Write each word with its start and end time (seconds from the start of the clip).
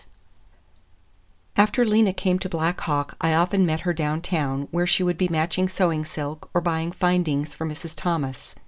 V 1.55 1.61
AFTER 1.61 1.85
Lena 1.85 2.11
came 2.11 2.39
to 2.39 2.49
Black 2.49 2.81
Hawk 2.81 3.13
I 3.21 3.35
often 3.35 3.67
met 3.67 3.81
her 3.81 3.93
downtown, 3.93 4.67
where 4.71 4.87
she 4.87 5.03
would 5.03 5.15
be 5.15 5.27
matching 5.27 5.69
sewing 5.69 6.05
silk 6.05 6.49
or 6.55 6.59
buying 6.61 6.91
"findings" 6.91 7.53
for 7.53 7.67
Mrs. 7.67 7.93
Thomas. 7.95 8.55